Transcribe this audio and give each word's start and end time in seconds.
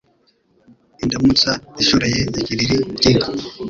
Indamutsa 1.03 1.51
ishoreye 1.81 2.21
ikiriri 2.39 2.77
cy' 3.01 3.09
inka 3.11 3.29